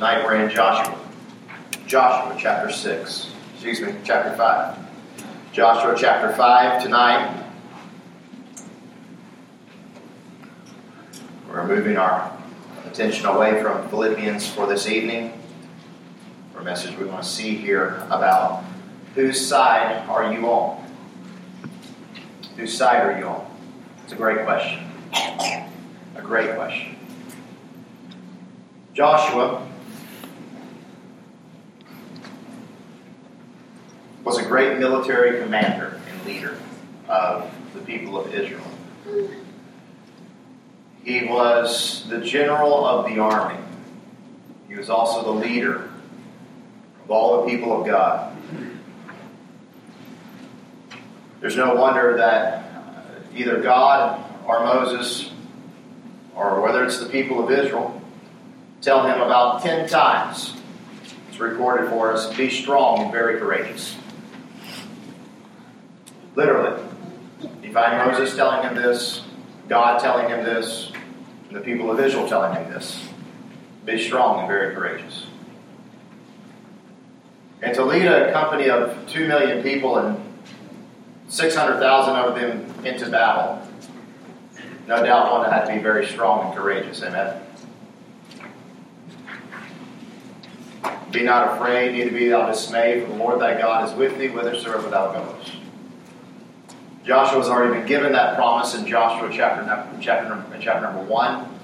[0.00, 0.98] Tonight we're in Joshua.
[1.86, 3.34] Joshua chapter 6.
[3.52, 4.78] Excuse me, chapter 5.
[5.52, 7.44] Joshua chapter 5 tonight.
[11.46, 12.34] We're moving our
[12.86, 15.38] attention away from Philippians for this evening.
[16.56, 18.64] A message we want to see here about
[19.14, 20.82] whose side are you on?
[22.56, 23.46] Whose side are you on?
[24.04, 24.82] It's a great question.
[25.12, 26.96] A great question.
[28.94, 29.66] Joshua
[34.30, 36.56] was a great military commander and leader
[37.08, 38.62] of the people of Israel.
[41.02, 43.58] He was the general of the army.
[44.68, 45.90] He was also the leader
[47.02, 48.36] of all the people of God.
[51.40, 53.02] There's no wonder that uh,
[53.34, 55.32] either God or Moses,
[56.36, 58.00] or whether it's the people of Israel,
[58.80, 60.54] tell him about ten times.
[61.28, 63.96] It's recorded for us be strong and very courageous.
[66.34, 66.82] Literally.
[67.62, 69.22] You find Moses telling him this,
[69.68, 70.92] God telling him this,
[71.48, 73.08] and the people of Israel telling him this.
[73.84, 75.26] Be strong and very courageous.
[77.62, 80.20] And to lead a company of two million people and
[81.28, 83.66] 600,000 of them into battle,
[84.86, 87.02] no doubt one had to be very strong and courageous.
[87.02, 87.42] Amen.
[91.10, 94.28] Be not afraid, neither be thou dismayed, for the Lord thy God is with thee
[94.28, 95.59] whithersoever thou goest.
[97.04, 99.64] Joshua has already been given that promise in Joshua chapter,
[100.02, 101.58] chapter, chapter number 1.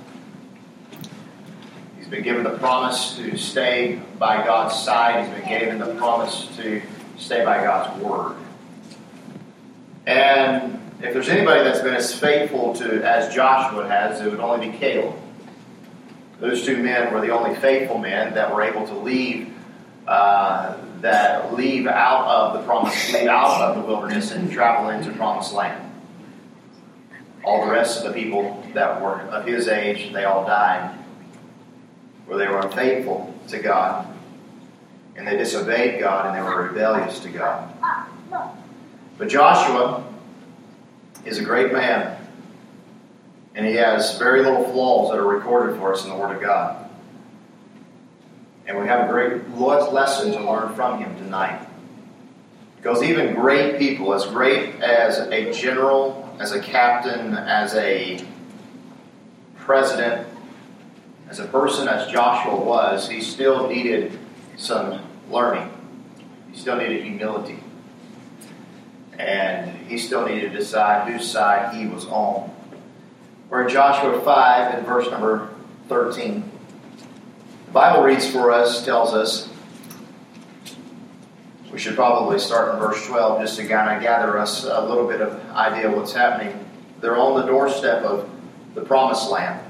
[1.99, 5.27] He's been given the promise to stay by God's side.
[5.27, 6.81] He's been given the promise to
[7.19, 8.37] stay by God's word.
[10.07, 14.71] And if there's anybody that's been as faithful to as Joshua has, it would only
[14.71, 15.17] be Caleb.
[16.41, 19.53] Those two men were the only faithful men that were able to leave
[20.07, 25.13] uh, that leave out of the promise, leave out of the wilderness and travel into
[25.13, 25.83] promised land.
[27.45, 30.97] All the rest of the people that were of his age, they all died,
[32.27, 34.13] where they were unfaithful to God,
[35.15, 37.73] and they disobeyed God, and they were rebellious to God.
[39.19, 40.05] But Joshua
[41.25, 42.17] is a great man,
[43.55, 46.43] and he has very little flaws that are recorded for us in the Word of
[46.43, 46.86] God.
[48.67, 51.67] And we have a great lesson to learn from him tonight.
[52.77, 58.25] Because even great people, as great as a general, as a captain, as a
[59.57, 60.27] president,
[61.29, 64.19] as a person as Joshua was, he still needed
[64.57, 65.01] some
[65.31, 65.71] learning.
[66.53, 67.59] He still needed humility.
[69.19, 72.55] And he still needed to decide whose side he was on.
[73.49, 75.49] We're in Joshua 5 and verse number
[75.89, 76.53] 13.
[77.77, 79.51] Bible reads for us tells us
[81.71, 85.07] we should probably start in verse 12 just to kind of gather us a little
[85.07, 86.59] bit of idea of what's happening.
[87.03, 88.31] They're on the doorstep of
[88.75, 89.61] the promised land.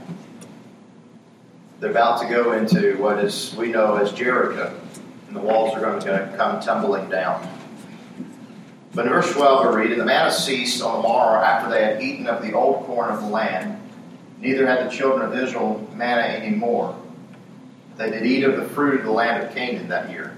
[1.81, 4.81] They're about to go into what is we know as Jericho,
[5.27, 7.45] and the walls are going to come tumbling down.
[8.95, 11.83] But in verse 12 we read, And the manna ceased on the morrow after they
[11.83, 13.81] had eaten of the old corn of the land,
[14.39, 16.97] neither had the children of Israel manna any more
[17.97, 20.37] they did eat of the fruit of the land of Canaan that year.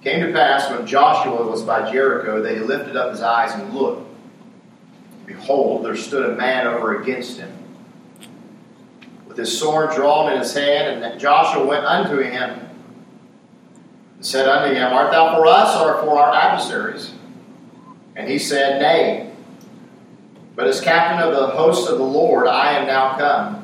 [0.00, 3.54] It came to pass when Joshua was by Jericho that he lifted up his eyes
[3.54, 4.06] and looked.
[5.26, 7.52] Behold, there stood a man over against him,
[9.28, 12.68] with his sword drawn in his hand, and Joshua went unto him
[14.16, 17.12] and said unto him, Art thou for us or for our adversaries?
[18.16, 19.32] And he said, Nay.
[20.56, 23.59] But as captain of the host of the Lord, I am now come.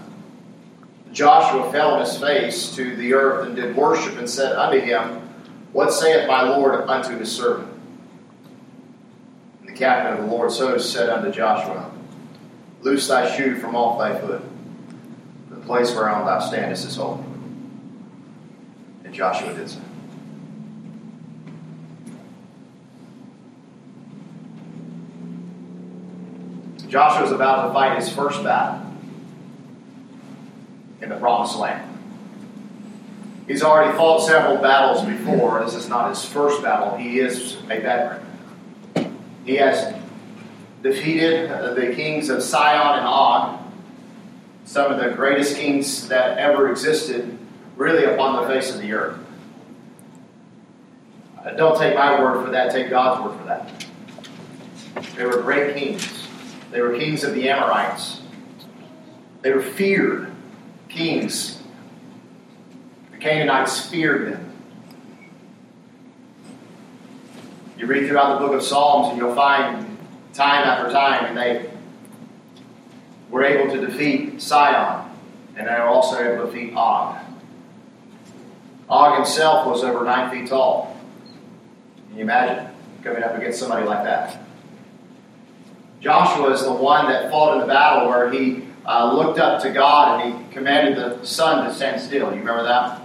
[1.16, 5.26] Joshua fell on his face to the earth and did worship and said unto him,
[5.72, 7.72] What saith my Lord unto his servant?
[9.60, 11.90] And the captain of the Lord's host said unto Joshua,
[12.82, 14.42] Loose thy shoe from off thy foot.
[15.48, 17.24] The place whereon thou standest is holy.
[19.04, 19.80] And Joshua did so.
[26.90, 28.85] Joshua was about to fight his first battle
[31.06, 31.92] in the promised land.
[33.46, 35.64] He's already fought several battles before.
[35.64, 36.96] This is not his first battle.
[36.96, 38.26] He is a veteran.
[39.44, 39.94] He has
[40.82, 43.60] defeated the kings of Sihon and Og,
[44.64, 47.38] some of the greatest kings that ever existed,
[47.76, 49.18] really, upon the face of the earth.
[51.38, 53.86] Uh, don't take my word for that, take God's word for that.
[55.14, 56.26] They were great kings.
[56.72, 58.22] They were kings of the Amorites.
[59.42, 60.32] They were feared
[60.88, 61.62] kings.
[63.12, 64.52] The Canaanites feared them.
[67.78, 69.98] You read throughout the book of Psalms and you'll find
[70.32, 71.70] time after time, and they
[73.30, 75.10] were able to defeat Sihon,
[75.56, 77.16] and they were also able to defeat Og.
[78.88, 80.96] Og himself was over nine feet tall.
[82.08, 82.72] Can you imagine
[83.02, 84.42] coming up against somebody like that?
[86.00, 89.70] Joshua is the one that fought in the battle where he uh, looked up to
[89.70, 92.32] God and he commanded the sun to stand still.
[92.32, 93.02] You remember that?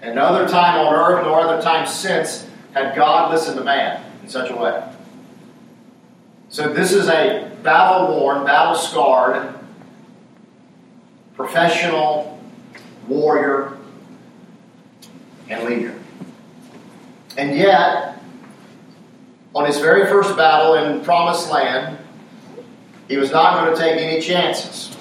[0.00, 4.04] And no other time on earth, nor other time since, had God listened to man
[4.22, 4.82] in such a way.
[6.48, 9.54] So this is a battle worn, battle scarred,
[11.34, 12.40] professional
[13.08, 13.76] warrior
[15.48, 15.94] and leader.
[17.36, 18.20] And yet,
[19.54, 21.98] on his very first battle in Promised Land,
[23.08, 24.96] he was not going to take any chances.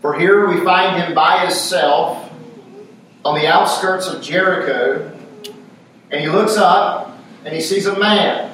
[0.00, 2.30] For here we find him by himself
[3.24, 5.12] on the outskirts of Jericho,
[6.10, 8.52] and he looks up and he sees a man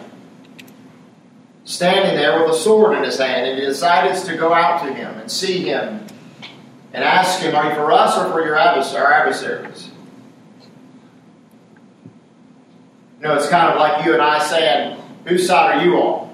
[1.65, 4.93] standing there with a sword in his hand, and he decides to go out to
[4.93, 6.07] him and see him
[6.93, 9.91] and ask him, Are you for us or for your our adversaries?
[13.21, 16.32] You know, it's kind of like you and I saying, Whose side are you on?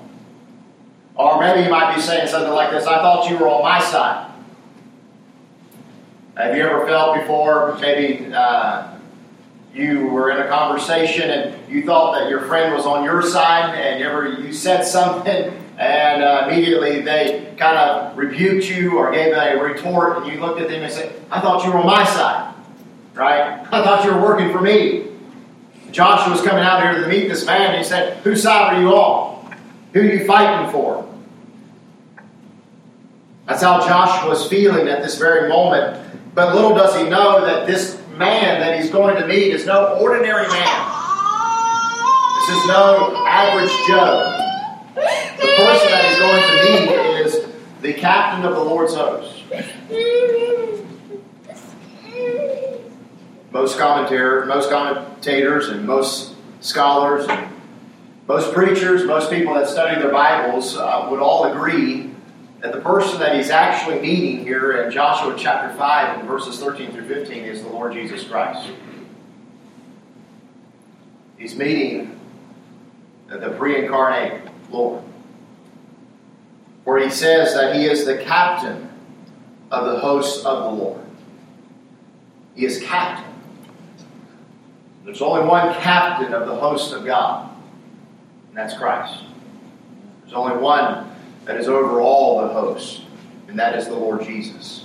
[1.19, 3.81] Or maybe you might be saying something like this I thought you were on my
[3.81, 4.31] side.
[6.37, 8.97] Have you ever felt before, maybe uh,
[9.75, 13.75] you were in a conversation and you thought that your friend was on your side
[13.75, 19.35] and ever, you said something and uh, immediately they kind of rebuked you or gave
[19.35, 22.05] a retort and you looked at them and said, I thought you were on my
[22.05, 22.55] side,
[23.15, 23.67] right?
[23.73, 25.09] I thought you were working for me.
[25.91, 28.81] Joshua was coming out here to meet this man and he said, Whose side are
[28.81, 29.56] you on?
[29.94, 31.07] Who are you fighting for?
[33.49, 36.05] That's how Joshua was feeling at this very moment.
[36.35, 39.97] But little does he know that this man that he's going to meet is no
[39.99, 40.95] ordinary man.
[42.37, 44.35] This is no average Joe.
[44.95, 47.49] The person that he's going to meet is
[47.81, 49.43] the captain of the Lord's host.
[53.51, 57.49] Most commentator, most commentators, and most scholars, and
[58.27, 62.07] most preachers, most people that study their Bibles uh, would all agree
[62.60, 66.90] that the person that he's actually meeting here in Joshua chapter 5 and verses 13
[66.90, 68.70] through 15 is the Lord Jesus Christ.
[71.37, 72.19] He's meeting
[73.28, 75.05] the pre incarnate Lord.
[76.84, 78.90] Where he says that he is the captain
[79.70, 81.05] of the hosts of the Lord.
[82.55, 83.32] He is captain.
[85.05, 87.50] There's only one captain of the hosts of God,
[88.49, 89.22] and that's Christ.
[90.22, 91.07] There's only one
[91.49, 93.00] that is over all the hosts,
[93.49, 94.85] and that is the Lord Jesus.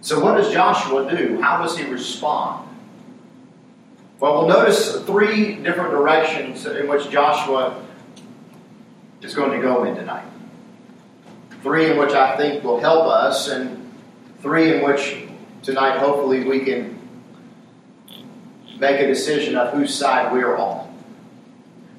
[0.00, 1.40] So, what does Joshua do?
[1.40, 2.68] How does he respond?
[4.18, 7.80] Well, we'll notice three different directions in which Joshua
[9.20, 10.26] is going to go in tonight.
[11.62, 13.92] Three in which I think will help us, and
[14.40, 15.18] three in which
[15.62, 16.98] tonight hopefully we can
[18.80, 20.81] make a decision of whose side we're on.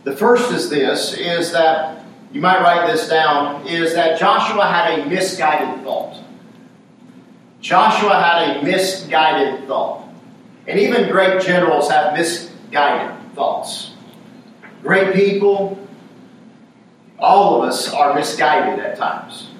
[0.03, 2.03] The first is this, is that,
[2.33, 6.21] you might write this down, is that Joshua had a misguided thought.
[7.61, 10.09] Joshua had a misguided thought.
[10.67, 13.93] And even great generals have misguided thoughts.
[14.81, 15.79] Great people,
[17.19, 19.52] all of us are misguided at times.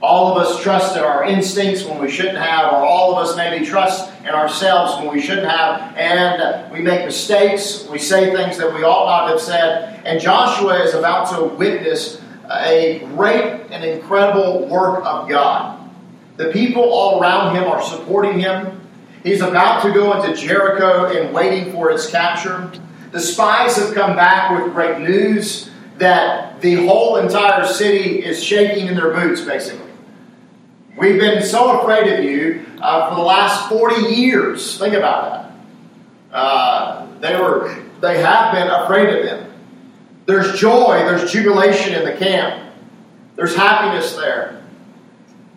[0.00, 3.36] All of us trust in our instincts when we shouldn't have, or all of us
[3.36, 7.84] maybe trust in ourselves when we shouldn't have, and we make mistakes.
[7.88, 10.00] We say things that we ought not have said.
[10.06, 15.90] And Joshua is about to witness a great and incredible work of God.
[16.36, 18.80] The people all around him are supporting him.
[19.24, 22.70] He's about to go into Jericho and waiting for its capture.
[23.10, 28.86] The spies have come back with great news that the whole entire city is shaking
[28.86, 29.87] in their boots, basically.
[30.98, 34.76] We've been so afraid of you uh, for the last 40 years.
[34.78, 35.52] Think about
[36.30, 36.36] that.
[36.36, 39.52] Uh, they were, they have been afraid of them.
[40.26, 42.74] There's joy, there's jubilation in the camp.
[43.36, 44.64] There's happiness there.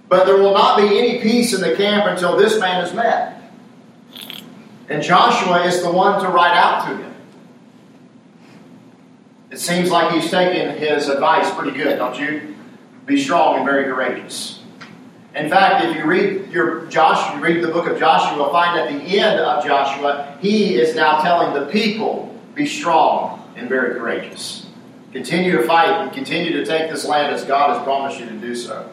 [0.07, 3.41] But there will not be any peace in the camp until this man is met.
[4.89, 7.15] And Joshua is the one to write out to him.
[9.49, 12.55] It seems like he's taking his advice pretty good, don't you?
[13.07, 14.60] Be strong and very courageous.
[15.33, 18.89] In fact, if you read your Joshua, read the book of Joshua, you'll find at
[18.89, 24.67] the end of Joshua, he is now telling the people, be strong and very courageous.
[25.13, 28.37] Continue to fight and continue to take this land as God has promised you to
[28.37, 28.89] do so.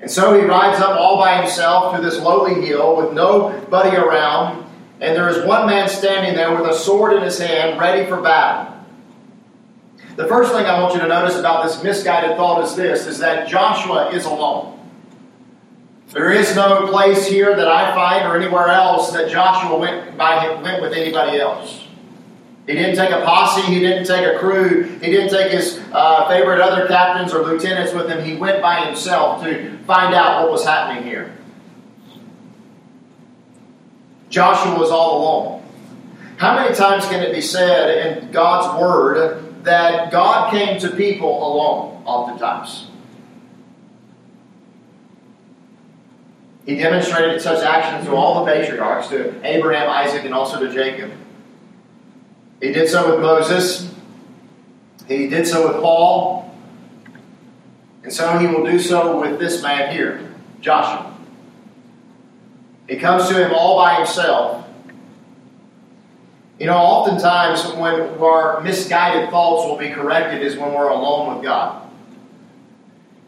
[0.00, 4.64] And so he rides up all by himself to this lowly hill with nobody around,
[5.00, 8.20] and there is one man standing there with a sword in his hand, ready for
[8.20, 8.74] battle.
[10.16, 13.18] The first thing I want you to notice about this misguided thought is this is
[13.18, 14.73] that Joshua is alone.
[16.14, 20.60] There is no place here that I find or anywhere else that Joshua went by
[20.62, 21.88] went with anybody else.
[22.68, 23.62] He didn't take a posse.
[23.62, 24.84] He didn't take a crew.
[24.84, 28.24] He didn't take his uh, favorite other captains or lieutenants with him.
[28.24, 31.36] He went by himself to find out what was happening here.
[34.30, 35.62] Joshua was all alone.
[36.36, 41.28] How many times can it be said in God's Word that God came to people
[41.28, 42.86] alone, oftentimes?
[46.66, 51.12] He demonstrated such actions to all the patriarchs, to Abraham, Isaac, and also to Jacob.
[52.60, 53.92] He did so with Moses.
[55.06, 56.56] He did so with Paul.
[58.02, 61.14] And so he will do so with this man here, Joshua.
[62.88, 64.66] He comes to him all by himself.
[66.58, 71.44] You know, oftentimes when our misguided thoughts will be corrected is when we're alone with
[71.44, 71.90] God.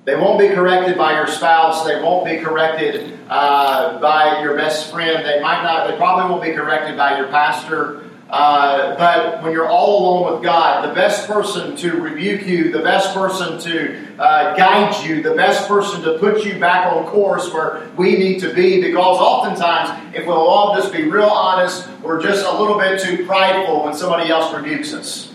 [0.06, 1.84] They won't be corrected by your spouse.
[1.84, 5.26] They won't be corrected uh, by your best friend.
[5.26, 5.90] They might not.
[5.90, 8.04] They probably won't be corrected by your pastor.
[8.30, 12.82] Uh, but when you're all alone with God, the best person to rebuke you, the
[12.82, 17.52] best person to uh, guide you, the best person to put you back on course
[17.52, 22.22] where we need to be, because oftentimes, if we'll all just be real honest, we're
[22.22, 25.32] just a little bit too prideful when somebody else rebukes us.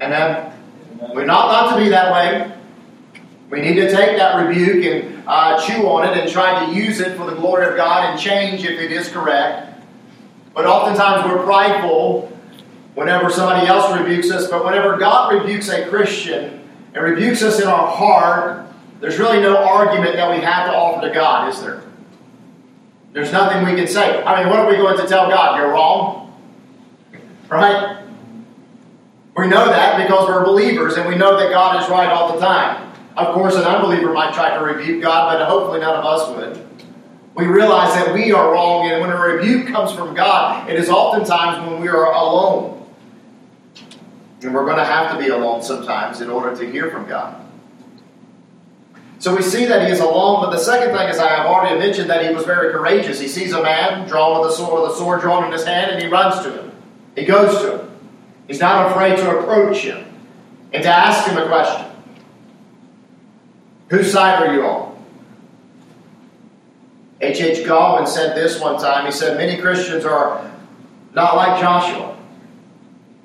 [0.00, 0.52] And then
[1.14, 2.53] we're not not to be that way.
[3.54, 6.98] We need to take that rebuke and uh, chew on it and try to use
[6.98, 9.80] it for the glory of God and change if it is correct.
[10.54, 12.36] But oftentimes we're prideful
[12.96, 14.48] whenever somebody else rebukes us.
[14.48, 18.66] But whenever God rebukes a Christian and rebukes us in our heart,
[18.98, 21.84] there's really no argument that we have to offer to God, is there?
[23.12, 24.20] There's nothing we can say.
[24.24, 25.60] I mean, what are we going to tell God?
[25.60, 26.36] You're wrong.
[27.48, 28.02] Right?
[29.36, 32.40] We know that because we're believers and we know that God is right all the
[32.40, 32.84] time.
[33.16, 36.66] Of course, an unbeliever might try to rebuke God, but hopefully none of us would.
[37.34, 40.88] We realize that we are wrong, and when a rebuke comes from God, it is
[40.88, 42.86] oftentimes when we are alone.
[44.42, 47.40] And we're going to have to be alone sometimes in order to hear from God.
[49.18, 51.78] So we see that he is alone, but the second thing is I have already
[51.78, 53.18] mentioned that he was very courageous.
[53.18, 55.92] He sees a man drawn with a sword, with a sword drawn in his hand,
[55.92, 56.72] and he runs to him.
[57.16, 57.90] He goes to him.
[58.46, 60.04] He's not afraid to approach him
[60.74, 61.93] and to ask him a question.
[63.94, 64.92] Whose side are you on?
[67.20, 67.40] H.
[67.40, 67.64] H.
[67.64, 69.06] Godwin said this one time.
[69.06, 70.50] He said, Many Christians are
[71.14, 72.18] not like Joshua,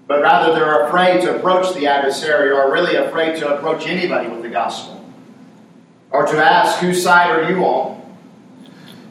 [0.05, 4.43] but rather they're afraid to approach the adversary or really afraid to approach anybody with
[4.43, 5.03] the gospel
[6.11, 7.99] or to ask, Whose side are you on?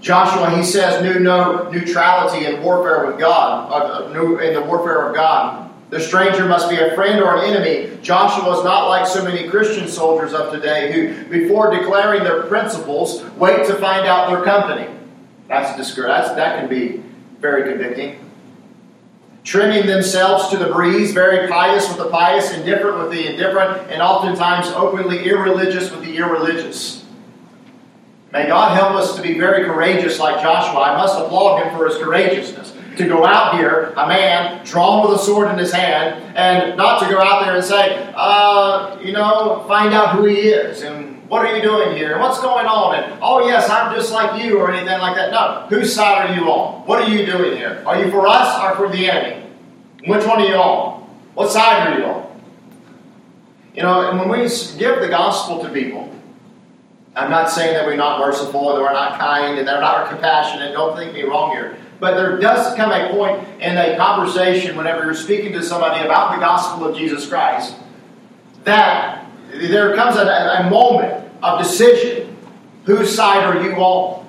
[0.00, 5.16] Joshua, he says, knew no neutrality in warfare with God, uh, in the warfare of
[5.16, 5.67] God.
[5.90, 7.96] The stranger must be a friend or an enemy.
[8.02, 13.24] Joshua is not like so many Christian soldiers of today who, before declaring their principles,
[13.36, 14.86] wait to find out their company.
[15.48, 17.02] That's, that's that can be
[17.40, 18.18] very convicting.
[19.44, 24.02] Trimming themselves to the breeze, very pious with the pious, indifferent with the indifferent, and
[24.02, 27.06] oftentimes openly irreligious with the irreligious.
[28.30, 30.82] May God help us to be very courageous like Joshua.
[30.82, 35.18] I must applaud him for his courageousness to go out here, a man drawn with
[35.18, 39.12] a sword in his hand, and not to go out there and say, uh, you
[39.12, 42.66] know, find out who he is and what are you doing here and what's going
[42.66, 45.30] on and oh yes, I'm just like you or anything like that.
[45.30, 46.86] No, whose side are you on?
[46.86, 47.82] What are you doing here?
[47.86, 49.46] Are you for us or for the enemy?
[50.06, 51.02] Which one are you on?
[51.34, 52.40] What side are you on?
[53.74, 54.38] You know, and when we
[54.78, 56.12] give the gospel to people,
[57.14, 60.72] I'm not saying that we're not merciful and we're not kind and they're not compassionate.
[60.72, 61.76] Don't think me wrong here.
[62.00, 66.34] But there does come a point in a conversation whenever you're speaking to somebody about
[66.34, 67.74] the gospel of Jesus Christ
[68.64, 72.36] that there comes a, a moment of decision.
[72.84, 74.26] Whose side are you on?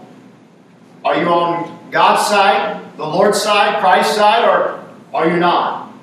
[1.03, 4.83] Are you on God's side, the Lord's side, Christ's side, or
[5.13, 5.93] are you not?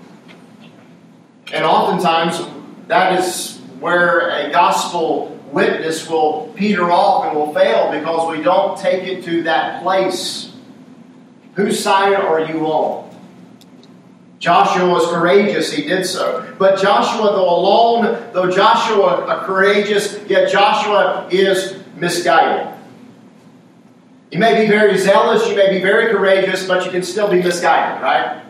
[1.52, 2.40] And oftentimes,
[2.88, 8.78] that is where a gospel witness will peter off and will fail because we don't
[8.78, 10.52] take it to that place
[11.56, 13.06] Whose side are you on?
[14.38, 16.54] Joshua was courageous, he did so.
[16.58, 22.75] But Joshua, though alone, though Joshua a courageous, yet Joshua is misguided.
[24.30, 27.42] You may be very zealous, you may be very courageous, but you can still be
[27.42, 28.42] misguided, right?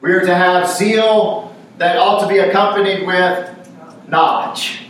[0.00, 3.50] We are to have zeal that ought to be accompanied with
[4.08, 4.80] knowledge.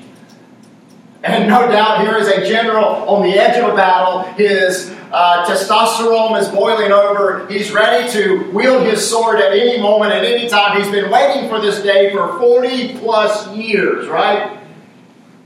[1.25, 4.23] And no doubt here is a general on the edge of a battle.
[4.34, 7.47] His uh, testosterone is boiling over.
[7.47, 10.76] He's ready to wield his sword at any moment, at any time.
[10.76, 14.59] He's been waiting for this day for 40 plus years, right?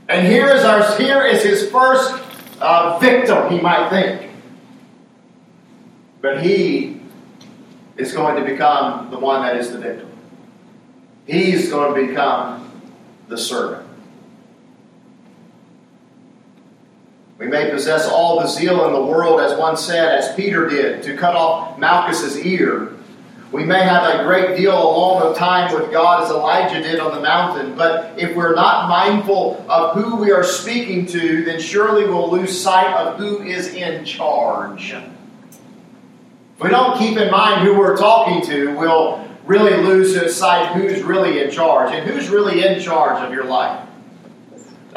[0.07, 2.19] And here is, our, here is his first
[2.59, 4.31] uh, victim, he might think.
[6.19, 6.99] But he
[7.95, 10.09] is going to become the one that is the victim.
[11.27, 12.71] He's going to become
[13.27, 13.87] the servant.
[17.39, 21.01] We may possess all the zeal in the world, as one said, as Peter did,
[21.03, 22.91] to cut off Malchus's ear.
[23.53, 27.15] We may have a great deal alone of time with God, as Elijah did on
[27.15, 32.03] the mountain, but if we're not mindful of who we are speaking to, then surely
[32.03, 34.91] we'll lose sight of who is in charge.
[34.91, 40.75] If we don't keep in mind who we're talking to, we'll really lose sight of
[40.75, 41.93] who's really in charge.
[41.93, 43.88] And who's really in charge of your life?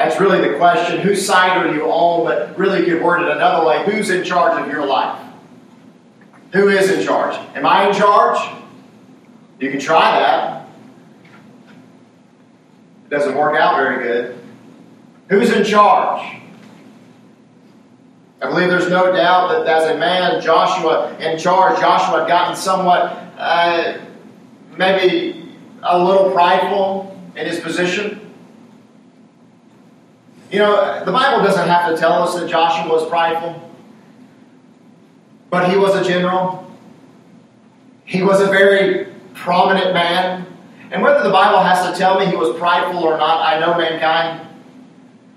[0.03, 0.99] That's really the question.
[0.99, 2.25] Whose side are you on?
[2.25, 5.17] But really, you could word it another way who's in charge of your life?
[6.51, 7.35] Who is in charge?
[7.55, 8.37] Am I in charge?
[9.61, 10.67] You can try that.
[13.05, 14.37] It doesn't work out very good.
[15.29, 16.35] Who's in charge?
[18.41, 22.57] I believe there's no doubt that as a man, Joshua in charge, Joshua had gotten
[22.57, 23.99] somewhat, uh,
[24.77, 25.49] maybe
[25.81, 28.22] a little prideful in his position.
[30.53, 33.59] You know, the Bible doesn't have to tell us that Joshua was prideful,
[35.49, 36.71] but he was a general.
[38.05, 40.45] He was a very prominent man.
[40.91, 43.75] And whether the Bible has to tell me he was prideful or not, I know
[43.75, 44.47] mankind.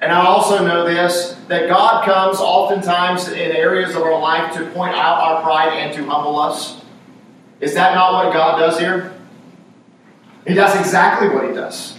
[0.02, 4.70] And I also know this that God comes oftentimes in areas of our life to
[4.72, 6.84] point out our pride and to humble us.
[7.62, 9.14] Is that not what God does here?
[10.46, 11.96] He does exactly what he does.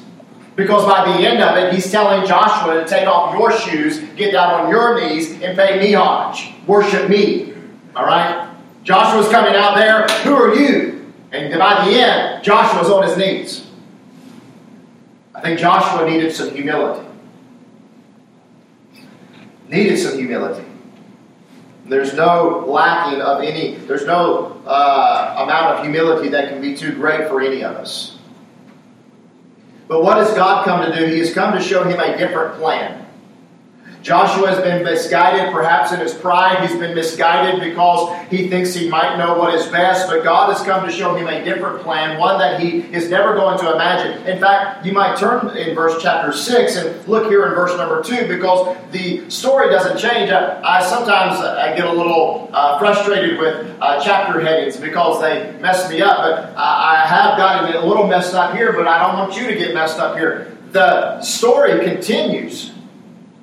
[0.57, 4.31] Because by the end of it, he's telling Joshua to take off your shoes, get
[4.31, 6.51] down on your knees, and pay me homage.
[6.65, 7.53] Worship me.
[7.95, 8.51] All right?
[8.81, 10.07] Joshua's coming out there.
[10.23, 11.13] Who are you?
[11.31, 13.67] And by the end, Joshua's on his knees.
[15.35, 17.07] I think Joshua needed some humility.
[19.69, 20.67] Needed some humility.
[21.85, 26.93] There's no lacking of any, there's no uh, amount of humility that can be too
[26.93, 28.16] great for any of us.
[29.87, 31.05] But what has God come to do?
[31.05, 33.06] He has come to show him a different plan.
[34.07, 36.65] Joshua has been misguided, perhaps in his pride.
[36.65, 40.07] He's been misguided because he thinks he might know what is best.
[40.07, 43.33] But God has come to show him a different plan, one that he is never
[43.33, 44.25] going to imagine.
[44.25, 48.01] In fact, you might turn in verse chapter 6 and look here in verse number
[48.01, 50.31] 2 because the story doesn't change.
[50.31, 55.53] I, I sometimes I get a little uh, frustrated with uh, chapter headings because they
[55.59, 56.19] mess me up.
[56.19, 59.47] But I, I have gotten a little messed up here, but I don't want you
[59.47, 60.57] to get messed up here.
[60.71, 62.76] The story continues.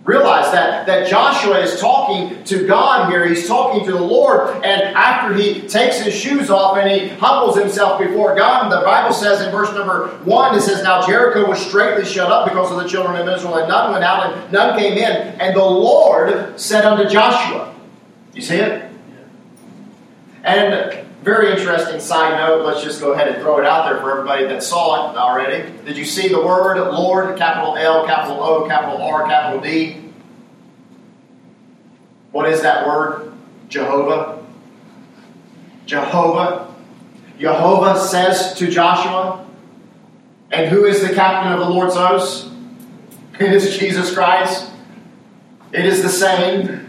[0.04, 3.26] Realize that, that Joshua is talking to God here.
[3.26, 4.50] He's talking to the Lord.
[4.62, 9.14] And after he takes his shoes off and he humbles himself before God, the Bible
[9.14, 12.82] says in verse number one, it says, Now Jericho was straightly shut up because of
[12.82, 15.40] the children of Israel, and none went out and none came in.
[15.40, 17.74] And the Lord said unto Joshua,
[18.34, 18.90] You see it?
[20.42, 22.66] And very interesting side note.
[22.66, 25.72] Let's just go ahead and throw it out there for everybody that saw it already.
[25.84, 30.12] Did you see the word Lord, capital L, capital O, capital R, capital D?
[32.30, 33.32] What is that word?
[33.70, 34.44] Jehovah.
[35.86, 36.74] Jehovah.
[37.38, 39.46] Jehovah says to Joshua,
[40.52, 42.50] and who is the captain of the Lord's hosts?
[43.40, 44.70] It is Jesus Christ.
[45.72, 46.83] It is the same.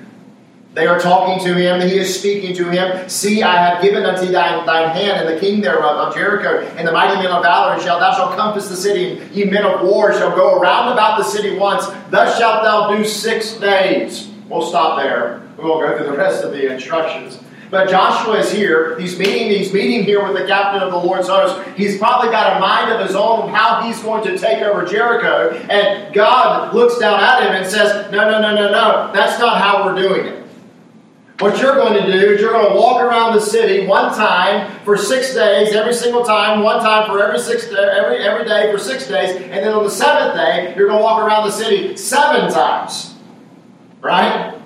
[0.76, 3.08] They are talking to him, he is speaking to him.
[3.08, 6.86] See, I have given unto thine, thine hand and the king thereof of Jericho, and
[6.86, 9.64] the mighty men of valor, and shall thou shalt compass the city, and ye men
[9.64, 11.86] of war shall go around about the city once.
[12.10, 14.30] Thus shalt thou do six days.
[14.50, 15.42] We'll stop there.
[15.58, 17.40] We won't go through the rest of the instructions.
[17.72, 19.00] But Joshua is here.
[19.00, 21.66] He's meeting, he's meeting here with the captain of the Lord's host.
[21.78, 25.52] He's probably got a mind of his own how he's going to take over Jericho.
[25.70, 29.12] And God looks down at him and says, No, no, no, no, no.
[29.14, 30.45] That's not how we're doing it.
[31.40, 34.80] What you're going to do is you're going to walk around the city one time
[34.86, 38.78] for six days, every single time, one time for every six every every day for
[38.78, 41.98] six days, and then on the seventh day you're going to walk around the city
[41.98, 43.16] seven times,
[44.00, 44.58] right?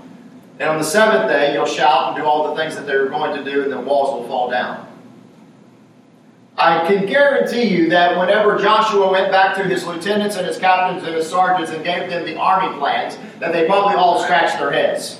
[0.60, 3.44] And on the seventh day you'll shout and do all the things that they're going
[3.44, 4.86] to do, and the walls will fall down.
[6.56, 11.04] I can guarantee you that whenever Joshua went back to his lieutenants and his captains
[11.04, 14.72] and his sergeants and gave them the army plans, that they probably all scratched their
[14.72, 15.20] heads.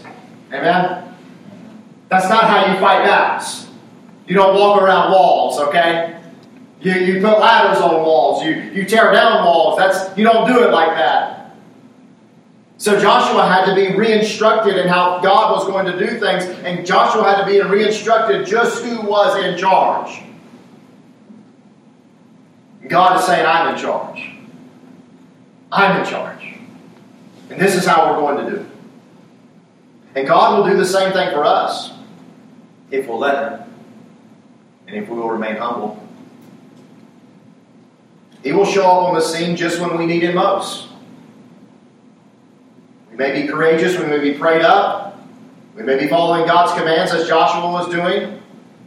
[0.52, 1.09] Amen.
[2.10, 3.68] That's not how you fight battles.
[4.28, 6.20] You don't walk around walls, okay?
[6.82, 8.44] You, you put ladders on walls.
[8.44, 9.78] You, you tear down walls.
[9.78, 11.56] That's, you don't do it like that.
[12.78, 16.86] So Joshua had to be re-instructed in how God was going to do things, and
[16.86, 20.22] Joshua had to be re-instructed just who was in charge.
[22.88, 24.32] God is saying, I'm in charge.
[25.72, 26.56] I'm in charge.
[27.50, 28.66] And this is how we're going to do it.
[30.16, 31.92] And God will do the same thing for us
[32.92, 33.74] if we'll let Him
[34.88, 36.02] and if we will remain humble.
[38.44, 40.88] He will show up on the scene just when we need Him most.
[43.12, 45.20] We may be courageous, we may be prayed up,
[45.76, 48.42] we may be following God's commands as Joshua was doing.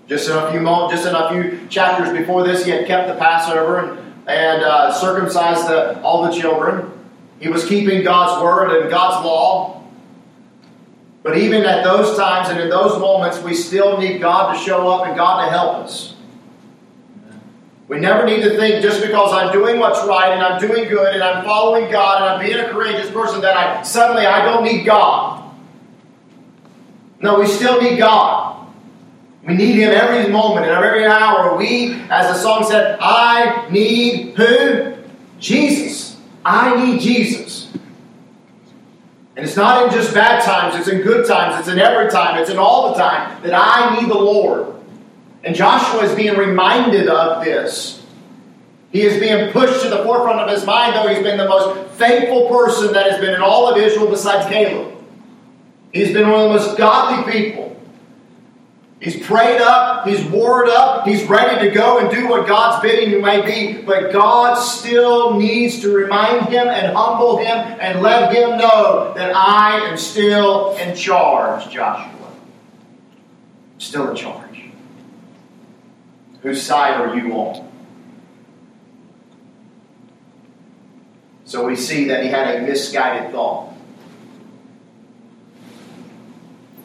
[0.08, 3.08] Just in a few moments, just in a few chapters before this, he had kept
[3.08, 6.90] the Passover and, and uh, circumcised the, all the children.
[7.40, 9.81] He was keeping God's word and God's law.
[11.22, 14.88] But even at those times and in those moments, we still need God to show
[14.88, 16.16] up and God to help us.
[17.88, 21.14] We never need to think just because I'm doing what's right and I'm doing good
[21.14, 24.64] and I'm following God and I'm being a courageous person that I suddenly I don't
[24.64, 25.42] need God.
[27.20, 28.66] No, we still need God.
[29.46, 31.56] We need Him every moment and every hour.
[31.56, 34.96] We, as the song said, I need who?
[35.38, 36.16] Jesus.
[36.44, 37.61] I need Jesus.
[39.34, 42.38] And it's not in just bad times, it's in good times, it's in every time,
[42.38, 44.74] it's in all the time that I need the Lord.
[45.42, 48.04] And Joshua is being reminded of this.
[48.92, 51.90] He is being pushed to the forefront of his mind, though he's been the most
[51.92, 55.02] faithful person that has been in all of Israel besides Caleb.
[55.92, 57.71] He's been one of the most godly people.
[59.02, 63.20] He's prayed up, he's warred up, he's ready to go and do what God's bidding
[63.20, 68.50] may be, but God still needs to remind him and humble him and let him
[68.58, 72.32] know that I am still in charge, Joshua.
[73.78, 74.70] Still in charge.
[76.42, 77.68] Whose side are you on?
[81.44, 83.71] So we see that he had a misguided thought.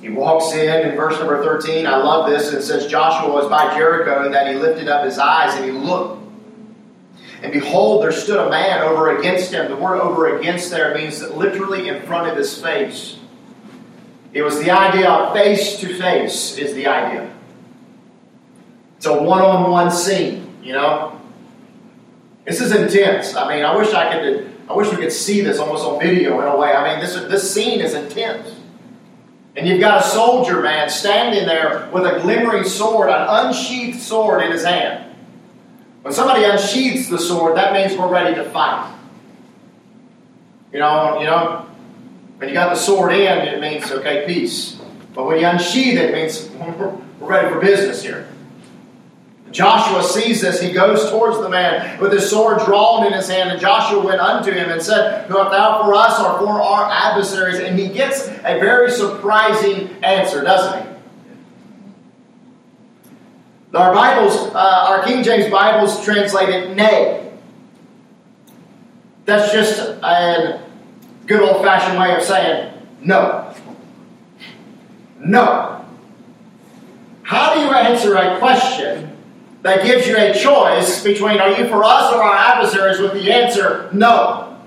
[0.01, 1.88] He walks in in verse number 13.
[1.88, 2.53] I love this.
[2.53, 5.71] It says, Joshua was by Jericho, and that he lifted up his eyes and he
[5.71, 6.23] looked.
[7.41, 9.69] And behold, there stood a man over against him.
[9.69, 13.17] The word over against there means that literally in front of his face.
[14.33, 17.33] It was the idea of face to face, is the idea.
[18.97, 21.19] It's a one on one scene, you know?
[22.45, 23.36] This is intense.
[23.36, 24.53] I mean, I wish I could.
[24.69, 26.73] I wish we could see this almost on video in a way.
[26.73, 28.53] I mean, this this scene is intense.
[29.57, 34.43] And you've got a soldier man standing there with a glimmering sword, an unsheathed sword
[34.43, 35.15] in his hand.
[36.03, 38.93] When somebody unsheathes the sword, that means we're ready to fight.
[40.71, 41.65] You know, you know,
[42.37, 44.79] when you got the sword in, it means okay, peace.
[45.15, 46.47] But when you unsheath it, it means
[47.19, 48.27] we're ready for business here.
[49.51, 50.62] Joshua sees this.
[50.62, 53.49] He goes towards the man with his sword drawn in his hand.
[53.49, 56.89] And Joshua went unto him and said, Who art thou for us or for our
[56.91, 57.60] adversaries?
[57.60, 60.88] And he gets a very surprising answer, doesn't he?
[63.73, 67.31] Our Bibles, uh, our King James Bibles translate it nay.
[69.25, 70.65] That's just a
[71.25, 73.53] good old fashioned way of saying no.
[75.19, 75.86] No.
[77.23, 79.16] How do you answer a question
[79.63, 83.31] that gives you a choice between are you for us or our adversaries with the
[83.31, 84.57] answer no.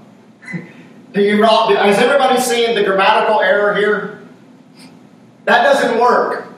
[1.13, 4.21] Do you, has everybody seen the grammatical error here?
[5.45, 6.53] That doesn't work.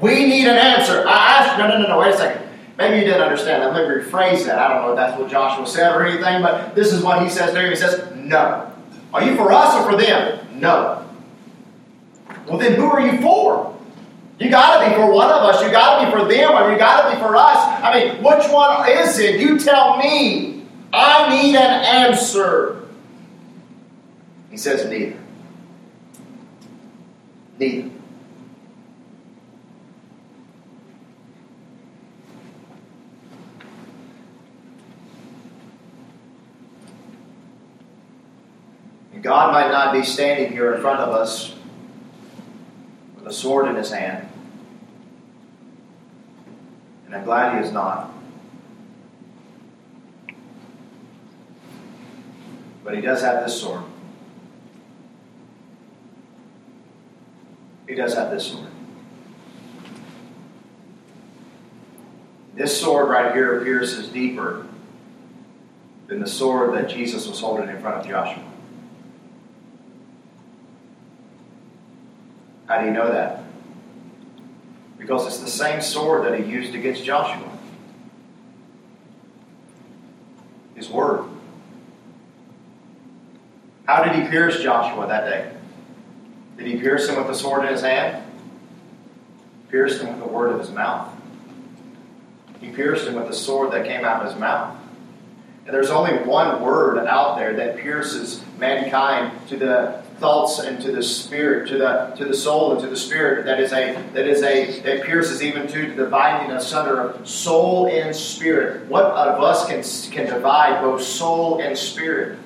[0.00, 1.06] We need an answer.
[1.06, 2.48] I asked, no, no, no, no, wait a second.
[2.78, 3.74] Maybe you didn't understand that.
[3.74, 4.58] Let me rephrase that.
[4.58, 7.28] I don't know if that's what Joshua said or anything, but this is what he
[7.28, 7.68] says there.
[7.68, 8.72] He says, no.
[9.12, 10.46] Are you for us or for them?
[10.60, 11.04] No.
[12.46, 13.77] Well, then who are you for?
[14.38, 15.62] You got to be for one of us.
[15.62, 17.56] You got to be for them, or you got to be for us.
[17.82, 19.40] I mean, which one is it?
[19.40, 20.64] You tell me.
[20.92, 22.88] I need an answer.
[24.50, 25.18] He says, neither.
[27.58, 27.90] Neither.
[39.20, 41.57] God might not be standing here in front of us
[43.28, 44.26] a sword in his hand.
[47.04, 48.10] And I'm glad he is not.
[52.82, 53.82] But he does have this sword.
[57.86, 58.66] He does have this sword.
[62.54, 64.66] This sword right here pierces deeper
[66.06, 68.42] than the sword that Jesus was holding in front of Joshua.
[72.68, 73.42] How do you know that?
[74.98, 77.50] Because it's the same sword that he used against Joshua.
[80.74, 81.24] His word.
[83.86, 85.52] How did he pierce Joshua that day?
[86.58, 88.22] Did he pierce him with the sword in his hand?
[89.70, 91.10] Pierced him with the word of his mouth.
[92.60, 94.76] He pierced him with the sword that came out of his mouth.
[95.68, 100.90] And there's only one word out there that pierces mankind to the thoughts and to
[100.90, 103.44] the spirit, to the to the soul and to the spirit.
[103.44, 107.86] That is a that is a that pierces even to the dividing asunder of soul
[107.86, 108.86] and spirit.
[108.86, 112.38] What of us can can divide both soul and spirit?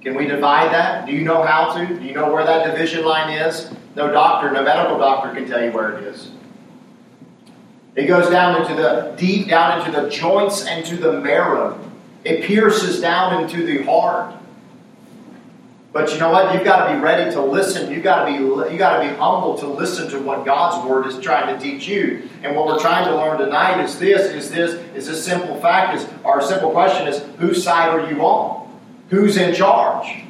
[0.00, 1.04] Can we divide that?
[1.04, 1.86] Do you know how to?
[1.86, 3.70] Do you know where that division line is?
[3.94, 6.30] No doctor, no medical doctor can tell you where it is.
[7.94, 11.78] It goes down into the deep, down into the joints and to the marrow.
[12.24, 14.34] It pierces down into the heart.
[15.92, 16.54] But you know what?
[16.54, 17.90] You've got to be ready to listen.
[17.90, 21.06] You've got to be you got to be humble to listen to what God's word
[21.06, 22.28] is trying to teach you.
[22.44, 25.96] And what we're trying to learn tonight is this: is this is this simple fact?
[25.96, 28.70] Is our simple question is whose side are you on?
[29.08, 30.22] Who's in charge?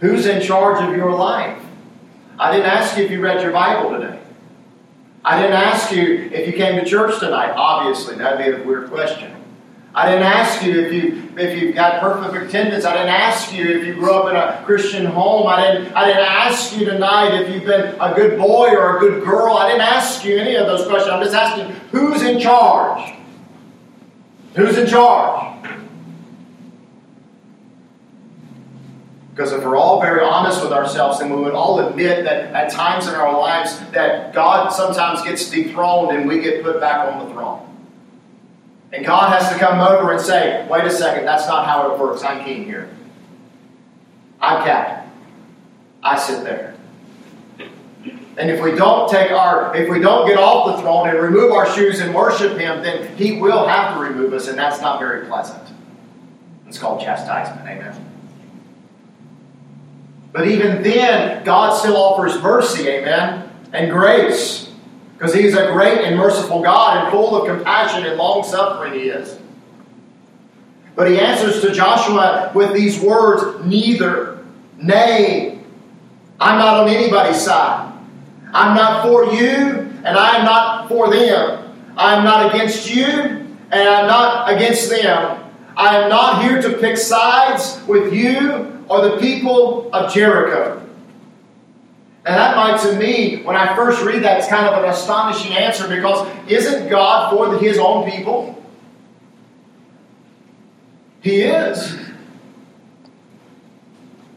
[0.00, 1.62] Who's in charge of your life?
[2.36, 4.18] I didn't ask you if you read your Bible today.
[5.24, 7.52] I didn't ask you if you came to church tonight.
[7.52, 9.41] Obviously, that'd be a weird question.
[9.94, 12.86] I didn't ask you if you if you've got perfect attendance.
[12.86, 15.46] I didn't ask you if you grew up in a Christian home.
[15.46, 19.00] I didn't I didn't ask you tonight if you've been a good boy or a
[19.00, 19.54] good girl.
[19.54, 21.12] I didn't ask you any of those questions.
[21.12, 23.12] I'm just asking who's in charge?
[24.54, 25.58] Who's in charge?
[29.34, 32.70] Because if we're all very honest with ourselves, then we would all admit that at
[32.70, 37.26] times in our lives that God sometimes gets dethroned and we get put back on
[37.26, 37.71] the throne.
[38.92, 41.98] And God has to come over and say, wait a second, that's not how it
[41.98, 42.22] works.
[42.22, 42.90] I'm king here.
[44.40, 45.10] I'm captain.
[46.02, 46.74] I sit there.
[48.36, 51.52] And if we don't take our, if we don't get off the throne and remove
[51.52, 54.98] our shoes and worship Him, then He will have to remove us, and that's not
[54.98, 55.62] very pleasant.
[56.66, 57.68] It's called chastisement.
[57.68, 57.94] Amen.
[60.32, 62.88] But even then, God still offers mercy.
[62.88, 63.50] Amen.
[63.72, 64.71] And grace.
[65.22, 69.02] Because He's a great and merciful God and full of compassion and long suffering, He
[69.02, 69.38] is.
[70.96, 74.44] But He answers to Joshua with these words neither,
[74.78, 75.60] nay,
[76.40, 77.96] I'm not on anybody's side.
[78.52, 81.72] I'm not for you, and I am not for them.
[81.96, 85.38] I am not against you, and I'm not against them.
[85.76, 90.81] I am not here to pick sides with you or the people of Jericho.
[92.24, 95.52] And that might, to me, when I first read that, it's kind of an astonishing
[95.54, 98.62] answer because isn't God for his own people?
[101.20, 101.98] He is.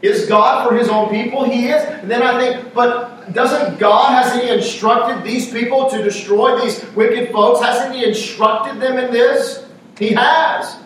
[0.01, 1.43] Is God for his own people?
[1.45, 1.83] He is.
[1.83, 6.83] And then I think, but doesn't God, hasn't he instructed these people to destroy these
[6.93, 7.63] wicked folks?
[7.63, 9.65] Hasn't he instructed them in this?
[9.97, 10.77] He has.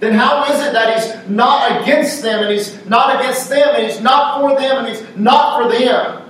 [0.00, 3.86] Then how is it that he's not against them and he's not against them and
[3.86, 6.23] he's not for them and he's not for them?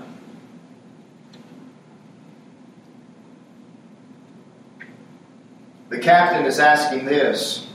[5.94, 7.68] The captain is asking this.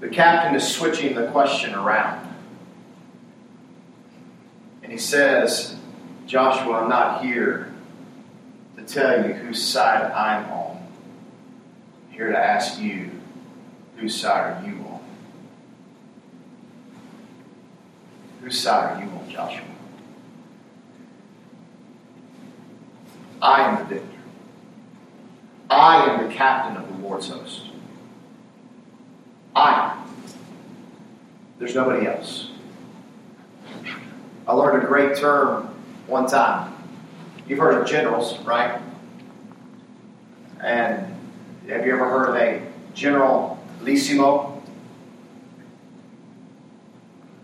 [0.00, 2.36] The captain is switching the question around.
[4.82, 5.74] And he says,
[6.26, 7.72] Joshua, I'm not here
[8.76, 10.86] to tell you whose side I'm on.
[12.08, 13.10] I'm here to ask you,
[13.96, 15.00] whose side are you on?
[18.42, 19.64] Whose side are you on, Joshua?
[23.40, 24.13] I am the victor.
[25.74, 27.62] I am the captain of the Lord's host.
[29.56, 30.02] I.
[31.58, 32.50] There's nobody else.
[34.46, 35.74] I learned a great term
[36.06, 36.74] one time.
[37.48, 38.80] You've heard of generals, right?
[40.62, 41.14] And
[41.68, 44.62] have you ever heard of a generalissimo?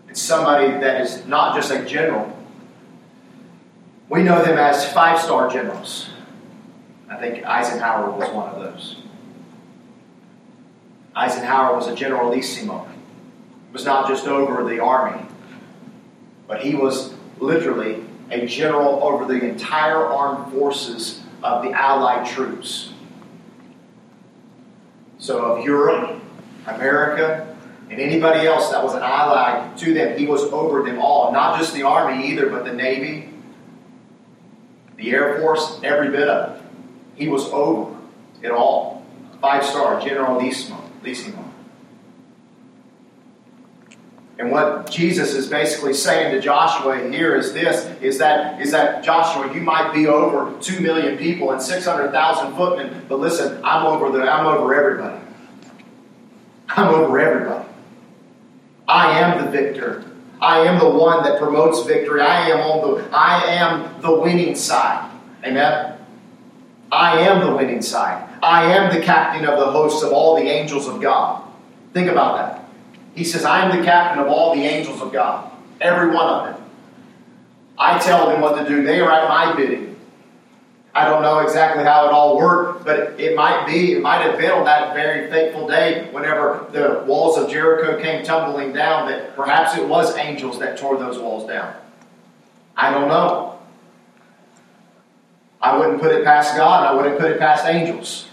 [0.09, 2.35] It's somebody that is not just a general.
[4.09, 6.09] We know them as five star generals.
[7.11, 8.95] I think Eisenhower was one of those.
[11.13, 12.87] Eisenhower was a generalissimo.
[13.67, 15.25] He was not just over the army,
[16.47, 22.93] but he was literally a general over the entire armed forces of the Allied troops.
[25.17, 26.21] So, of Europe,
[26.65, 27.57] America,
[27.89, 31.33] and anybody else that was an ally to them, he was over them all.
[31.33, 33.29] Not just the Army either, but the Navy,
[34.95, 36.60] the Air Force, every bit of it.
[37.21, 37.95] He was over
[38.41, 39.05] it all.
[39.41, 40.83] Five star, Generalissimo.
[44.39, 49.03] And what Jesus is basically saying to Joshua here is this is that is that
[49.03, 53.63] Joshua, you might be over two million people and six hundred thousand footmen, but listen,
[53.63, 55.23] I'm over the I'm over everybody.
[56.69, 57.69] I'm over everybody.
[58.87, 60.03] I am the victor.
[60.41, 62.21] I am the one that promotes victory.
[62.21, 65.07] I am on the I am the winning side.
[65.45, 66.00] Amen.
[66.91, 68.27] I am the winning side.
[68.43, 71.43] I am the captain of the hosts of all the angels of God.
[71.93, 72.65] Think about that.
[73.15, 75.51] He says, I am the captain of all the angels of God.
[75.79, 76.63] Every one of them.
[77.77, 78.83] I tell them what to do.
[78.83, 79.91] They are at my bidding.
[80.93, 84.37] I don't know exactly how it all worked, but it might be, it might have
[84.37, 89.35] been on that very fateful day whenever the walls of Jericho came tumbling down that
[89.35, 91.73] perhaps it was angels that tore those walls down.
[92.75, 93.50] I don't know.
[95.61, 98.27] I wouldn't put it past God, I wouldn't put it past angels.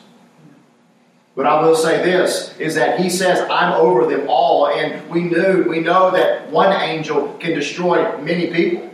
[1.36, 5.22] But I will say this is that he says, I'm over them all, and we
[5.22, 8.90] knew we know that one angel can destroy many people.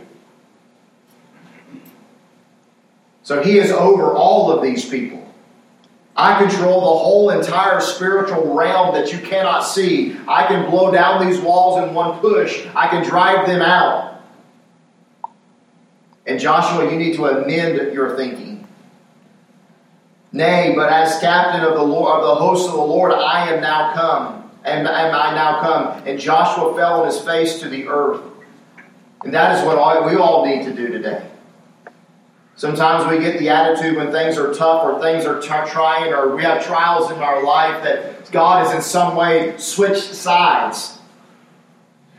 [3.23, 5.25] So he is over all of these people.
[6.15, 10.15] I control the whole entire spiritual realm that you cannot see.
[10.27, 12.65] I can blow down these walls in one push.
[12.75, 14.14] I can drive them out.
[16.25, 18.67] And Joshua, you need to amend your thinking.
[20.31, 23.61] Nay, but as captain of the Lord of the host of the Lord, I am
[23.61, 24.51] now come.
[24.63, 26.07] And am I now come?
[26.07, 28.21] And Joshua fell on his face to the earth.
[29.23, 31.29] And that is what we all need to do today.
[32.57, 36.35] Sometimes we get the attitude when things are tough or things are t- trying or
[36.35, 40.94] we have trials in our life that God is in some way switched sides.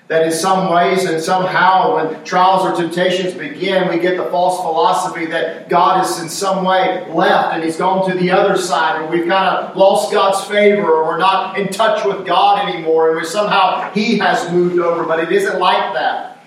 [0.08, 4.60] That in some ways and somehow, when trials or temptations begin, we get the false
[4.60, 9.02] philosophy that God is in some way left and He's gone to the other side,
[9.02, 13.10] and we've kind of lost God's favor, or we're not in touch with God anymore,
[13.10, 15.04] and we somehow He has moved over.
[15.04, 16.38] But it isn't like that.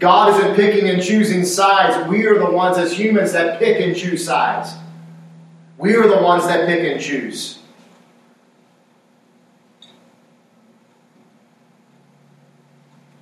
[0.00, 2.08] God isn't picking and choosing sides.
[2.08, 4.74] We are the ones as humans that pick and choose sides.
[5.78, 7.59] We are the ones that pick and choose.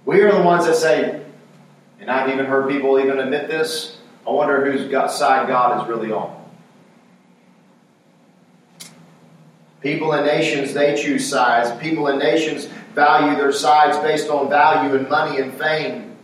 [0.08, 1.22] We are the ones that say,
[2.00, 6.10] and I've even heard people even admit this, I wonder whose side God is really
[6.10, 6.34] on.
[9.82, 11.78] People and nations, they choose sides.
[11.82, 16.16] People and nations value their sides based on value and money and fame.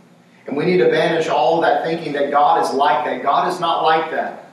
[0.47, 3.21] And we need to banish all that thinking that God is like that.
[3.21, 4.49] God is not like that.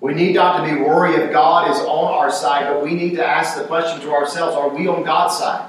[0.00, 3.14] We need not to be worried if God is on our side, but we need
[3.14, 5.67] to ask the question to ourselves are we on God's side?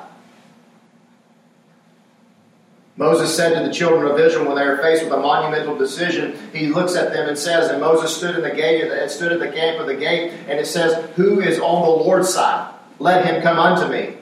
[3.00, 6.38] Moses said to the children of Israel when they were faced with a monumental decision,
[6.54, 9.40] he looks at them and says, and Moses stood in the gate, and stood at
[9.40, 12.74] the camp of the gate, and it says, Who is on the Lord's side?
[13.00, 14.18] Let him come unto me.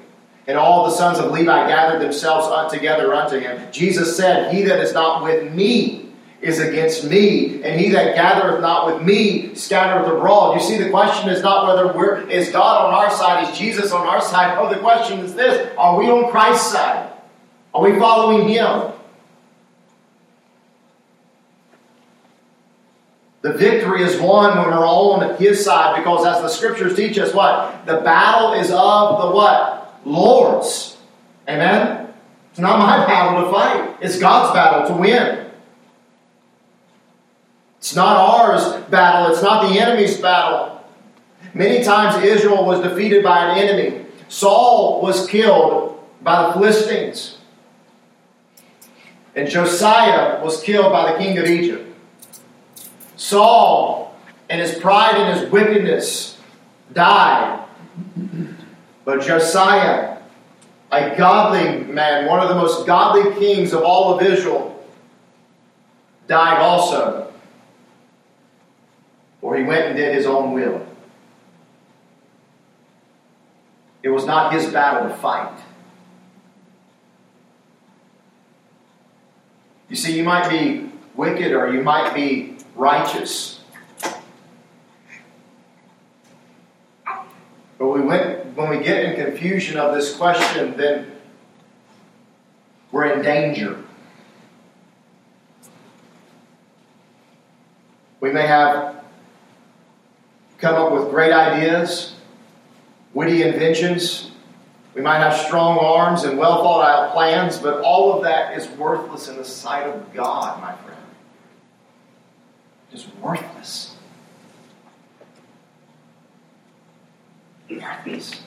[0.46, 3.60] And all the sons of Levi gathered themselves together unto him.
[3.72, 8.62] Jesus said, He that is not with me is against me, and he that gathereth
[8.62, 10.54] not with me scattereth abroad.
[10.54, 13.92] You see, the question is not whether we're is God on our side, is Jesus
[13.92, 14.56] on our side.
[14.60, 17.07] Oh, the question is this: Are we on Christ's side?
[17.78, 18.92] Are we following Him?
[23.44, 27.20] The victory is won when we're all on His side because, as the Scriptures teach
[27.20, 27.86] us, what?
[27.86, 30.02] The battle is of the what?
[30.06, 30.98] Lord's.
[31.48, 32.12] Amen?
[32.50, 35.52] It's not my battle to fight, it's God's battle to win.
[37.78, 40.84] It's not ours battle, it's not the enemy's battle.
[41.54, 44.08] Many times Israel was defeated by an enemy.
[44.30, 47.37] Saul was killed by the Philistines.
[49.38, 51.96] And Josiah was killed by the king of Egypt.
[53.18, 54.16] Saul,
[54.50, 56.40] in his pride and his wickedness,
[56.92, 57.64] died.
[59.06, 60.18] But Josiah,
[60.92, 64.84] a godly man, one of the most godly kings of all of Israel,
[66.28, 67.32] died also.
[69.40, 70.84] For he went and did his own will.
[74.02, 75.60] It was not his battle to fight.
[79.90, 83.62] You see, you might be wicked or you might be righteous.
[87.78, 91.12] But we went, when we get in confusion of this question, then
[92.92, 93.84] we're in danger.
[98.20, 99.04] We may have
[100.58, 102.16] come up with great ideas,
[103.14, 104.32] witty inventions,
[104.98, 108.68] we might have strong arms and well thought out plans, but all of that is
[108.80, 111.00] worthless in the sight of God, my friend.
[112.92, 113.96] It is worthless.
[117.70, 118.42] Worthless.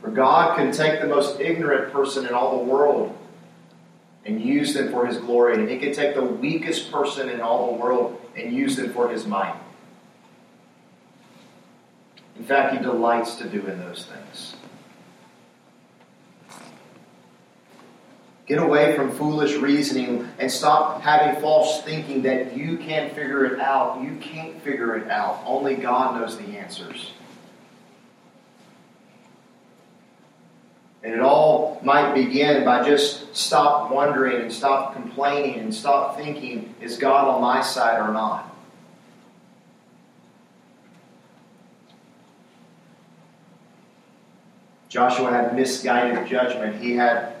[0.00, 3.14] For God can take the most ignorant person in all the world
[4.24, 7.72] and use them for his glory, and he can take the weakest person in all
[7.72, 9.61] the world and use them for his might.
[12.38, 14.54] In fact, He delights to do in those things.
[18.46, 23.60] Get away from foolish reasoning and stop having false thinking that you can't figure it
[23.60, 24.02] out.
[24.02, 25.42] You can't figure it out.
[25.46, 27.12] Only God knows the answers.
[31.04, 36.74] And it all might begin by just stop wondering and stop complaining and stop thinking,
[36.80, 38.51] is God on my side or not?
[44.92, 46.78] Joshua had misguided judgment.
[46.82, 47.36] He had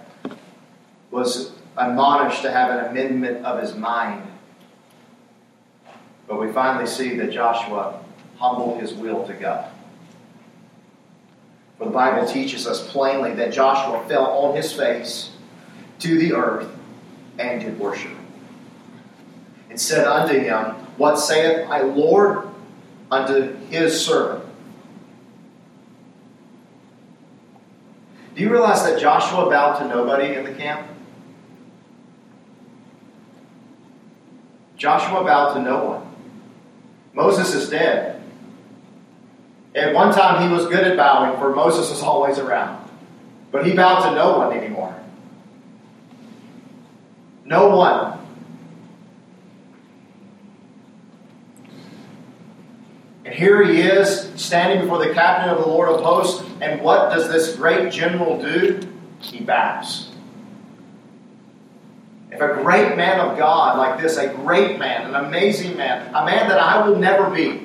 [1.10, 4.26] was admonished to have an amendment of his mind.
[6.26, 8.02] But we finally see that Joshua
[8.38, 9.70] humbled his will to God.
[11.76, 15.32] For the Bible teaches us plainly that Joshua fell on his face
[15.98, 16.70] to the earth
[17.38, 18.16] and did worship.
[19.68, 22.48] And said unto him, What saith my Lord
[23.10, 24.41] unto his servant?
[28.42, 30.84] Do you realize that Joshua bowed to nobody in the camp?
[34.76, 36.14] Joshua bowed to no one.
[37.12, 38.20] Moses is dead.
[39.76, 42.84] At one time, he was good at bowing, for Moses was always around.
[43.52, 45.00] But he bowed to no one anymore.
[47.44, 48.21] No one.
[53.42, 56.48] Here he is, standing before the captain of the Lord of hosts.
[56.60, 58.80] And what does this great general do?
[59.18, 60.10] He bows.
[62.30, 66.24] If a great man of God like this, a great man, an amazing man, a
[66.24, 67.61] man that I will never be,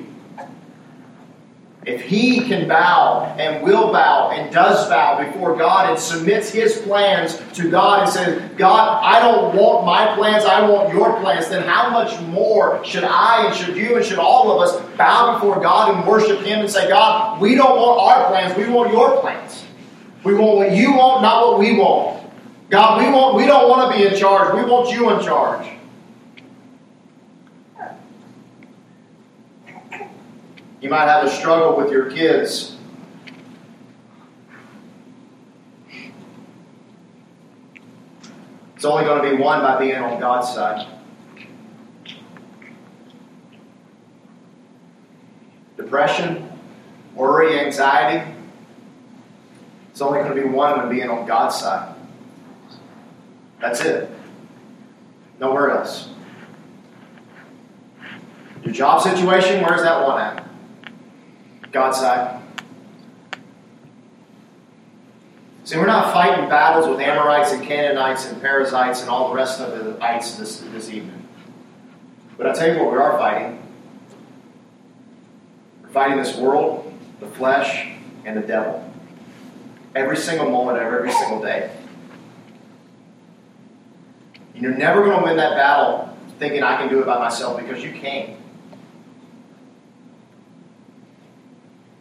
[1.88, 6.76] if he can bow and will bow and does bow before God and submits his
[6.82, 11.48] plans to God and says, God, I don't want my plans, I want your plans,
[11.48, 15.34] then how much more should I and should you and should all of us bow
[15.34, 18.92] before God and worship him and say, God, we don't want our plans, we want
[18.92, 19.64] your plans.
[20.24, 22.22] We want what you want, not what we want.
[22.68, 24.54] God, we want we don't want to be in charge.
[24.54, 25.77] We want you in charge.
[30.80, 32.76] You might have a struggle with your kids.
[38.76, 40.86] It's only going to be won by being on God's side.
[45.76, 46.48] Depression,
[47.14, 48.32] worry, anxiety.
[49.90, 51.92] It's only going to be won when being on God's side.
[53.60, 54.08] That's it.
[55.40, 56.10] Nowhere else.
[58.62, 60.47] Your job situation, where's that one at?
[61.72, 62.42] God's side.
[65.64, 69.60] See, we're not fighting battles with Amorites and Canaanites and Perizzites and all the rest
[69.60, 71.28] of the ites this, this evening.
[72.38, 73.62] But I'll tell you what we are fighting.
[75.82, 76.90] We're fighting this world,
[77.20, 77.92] the flesh,
[78.24, 78.82] and the devil.
[79.94, 81.70] Every single moment of every single day.
[84.54, 87.60] And you're never going to win that battle thinking I can do it by myself
[87.60, 88.38] because you can't.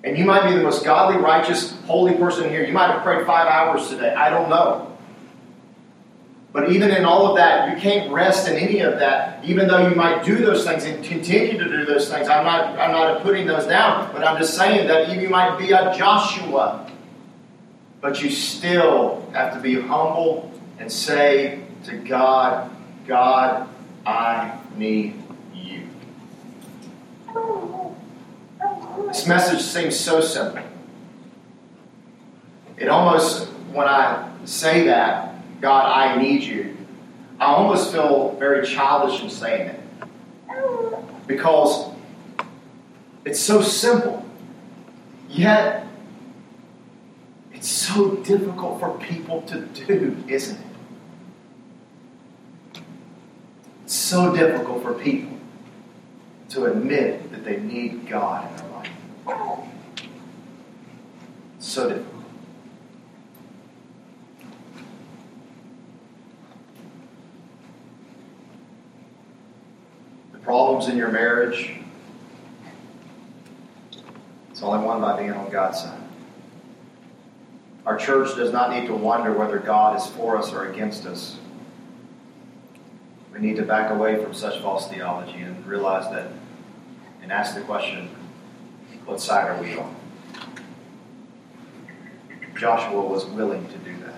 [0.04, 2.66] And you might be the most godly, righteous, holy person here.
[2.66, 4.14] You might have prayed five hours today.
[4.14, 4.98] I don't know.
[6.54, 9.88] But even in all of that, you can't rest in any of that, even though
[9.88, 12.28] you might do those things and continue to do those things.
[12.28, 15.58] I'm not, I'm not putting those down, but I'm just saying that even you might
[15.60, 16.90] be a Joshua.
[18.00, 22.72] But you still have to be humble and say to God,
[23.06, 23.68] God,
[24.06, 25.22] I need
[25.54, 25.88] you.
[29.08, 30.62] This message seems so simple.
[32.78, 36.78] It almost, when I say that, God, I need you,
[37.40, 39.80] I almost feel very childish in saying it.
[41.26, 41.90] Because
[43.26, 44.26] it's so simple.
[45.30, 45.88] Yet,
[47.54, 52.82] it's so difficult for people to do, isn't it?
[53.84, 55.38] It's so difficult for people
[56.50, 58.90] to admit that they need God in their life.
[61.60, 62.24] So difficult.
[70.32, 71.74] The problems in your marriage,
[74.50, 76.00] it's only won by being on God's side.
[77.86, 81.38] Our church does not need to wonder whether God is for us or against us.
[83.34, 86.32] We need to back away from such false theology and realize that
[87.22, 88.10] and ask the question
[89.08, 89.96] what side are we on?
[92.56, 94.14] Joshua was willing to do that.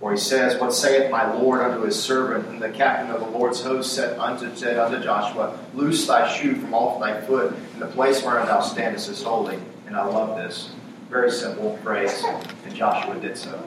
[0.00, 2.48] For he says, What saith my Lord unto his servant?
[2.48, 6.56] And the captain of the Lord's host said unto, said unto Joshua, Loose thy shoe
[6.56, 9.58] from off thy foot, and the place wherein thou standest is holy.
[9.86, 10.72] And I love this.
[11.10, 12.22] Very simple phrase.
[12.64, 13.62] And Joshua did so.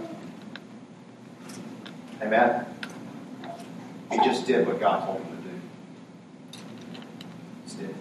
[2.22, 2.66] Amen?
[4.12, 6.60] He just did what God told him to do.
[7.66, 7.96] Just did.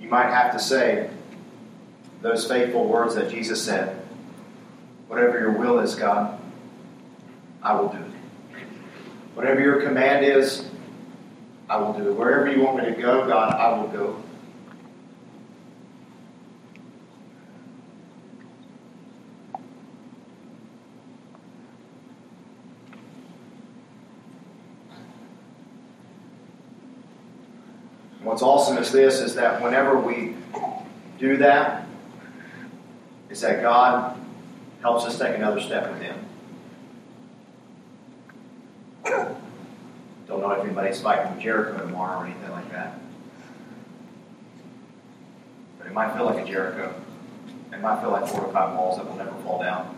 [0.00, 1.10] You might have to say
[2.22, 3.98] those faithful words that Jesus said
[5.08, 6.38] Whatever your will is, God,
[7.62, 8.60] I will do it.
[9.34, 10.68] Whatever your command is,
[11.68, 12.14] I will do it.
[12.14, 14.22] Wherever you want me to go, God, I will go.
[28.38, 30.36] What's awesome is this is that whenever we
[31.18, 31.88] do that,
[33.30, 34.16] is that God
[34.80, 36.24] helps us take another step with Him.
[40.28, 43.00] Don't know if anybody's fighting Jericho tomorrow or anything like that.
[45.78, 46.94] But it might feel like a Jericho.
[47.72, 49.97] It might feel like four or five walls that will never fall down.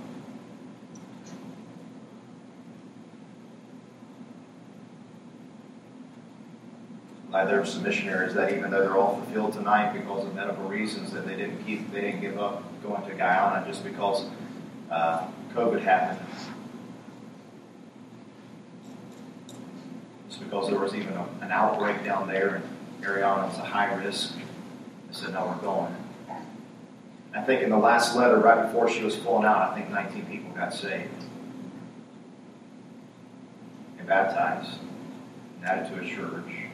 [7.33, 10.35] Like there were some missionaries that even though they're off the field tonight because of
[10.35, 14.27] medical reasons, that they didn't keep, they didn't give up going to Guyana just because
[14.91, 16.27] uh, COVID happened.
[20.29, 23.95] Just because there was even a, an outbreak down there, and Ariana was a high
[23.95, 24.35] risk.
[24.35, 24.43] They
[25.13, 25.95] said, "No, we're going."
[27.33, 30.27] I think in the last letter, right before she was pulling out, I think 19
[30.27, 31.09] people got saved
[33.99, 34.79] and baptized
[35.57, 36.70] and added to a church.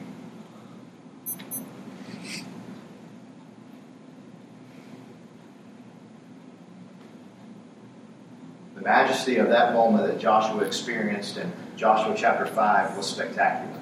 [8.75, 13.81] The majesty of that moment that Joshua experienced in Joshua chapter 5 was spectacular.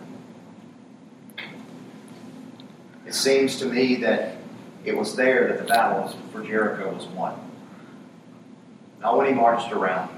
[3.06, 4.38] It seems to me that
[4.84, 7.36] it was there that the battle for Jericho was won.
[9.02, 10.10] Not when he marched around.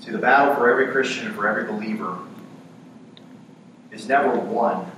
[0.00, 2.18] See, the battle for every Christian and for every believer
[3.92, 4.90] is never won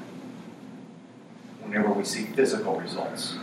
[1.62, 3.36] whenever we see physical results.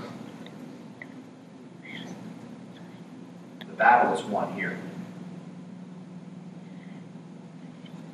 [3.59, 4.77] The battle is won here.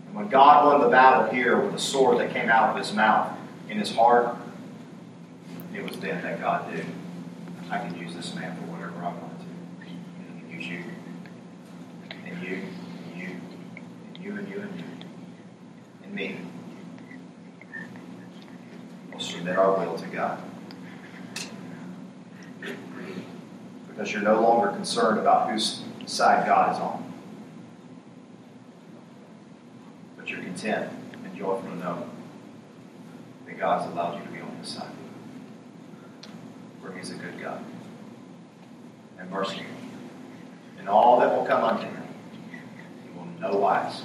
[0.07, 2.93] And when God won the battle here with the sword that came out of his
[2.93, 3.37] mouth
[3.69, 4.35] in his heart,
[5.73, 6.85] it was then that God did.
[7.69, 9.45] I can use this man for whatever I want to.
[9.85, 10.83] And can use you.
[12.25, 12.61] And you,
[13.11, 13.29] and you,
[14.15, 14.85] and you, and you, and you.
[16.03, 16.37] And me.
[19.17, 20.43] We'll submit our will to God.
[23.87, 27.13] because you're no longer concerned about whose side God is on.
[30.15, 30.91] But you're content
[31.25, 32.07] and joyful to know
[33.47, 34.91] that God's allowed you to be on His side.
[36.79, 37.65] For He's a good God
[39.17, 39.65] and merciful.
[40.77, 42.03] And all that will come unto Him,
[43.03, 44.03] He will no wise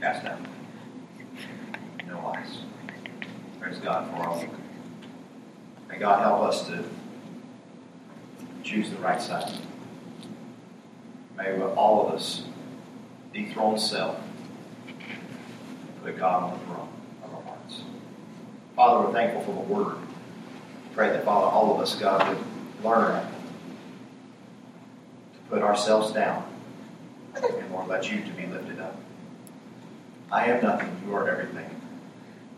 [0.00, 0.48] cast down.
[2.08, 2.62] No wise.
[3.60, 4.44] Praise God for all.
[5.88, 6.84] May God help us to
[8.62, 9.52] choose the right side.
[11.36, 12.44] May all of us
[13.32, 14.20] dethrone self
[16.02, 16.88] put God on the throne
[17.24, 17.82] of our hearts.
[18.76, 19.96] Father, we're thankful for the word.
[20.94, 23.24] Pray that, Father, all of us, God, would learn
[25.32, 26.44] to put ourselves down
[27.34, 28.96] and Lord, let you to be lifted up.
[30.30, 31.77] I am nothing, you are everything.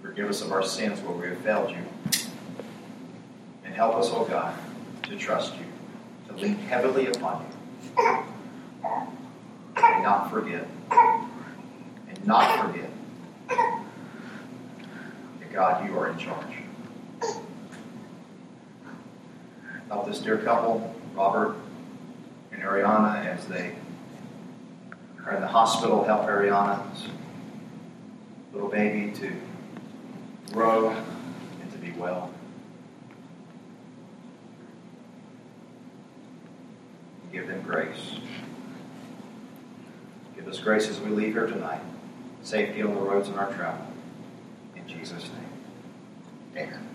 [0.03, 1.85] Forgive us of our sins where we have failed you.
[3.65, 4.57] And help us, O oh God,
[5.05, 5.65] to trust you
[6.29, 7.51] to lean heavily upon you.
[9.77, 10.67] And not forget.
[10.91, 12.91] And not forget
[13.49, 16.47] that God, you are in charge.
[19.89, 21.57] Help this dear couple, Robert
[22.53, 23.75] and Ariana, as they
[25.27, 27.09] are in the hospital, help Ariana's
[28.53, 29.33] little baby to
[30.53, 32.31] grow and to be well.
[37.33, 38.17] Give them grace.
[40.35, 41.81] Give us grace as we leave here tonight.
[42.43, 43.87] Safety on the roads of our travel.
[44.75, 46.67] In Jesus' name.
[46.67, 46.90] Amen.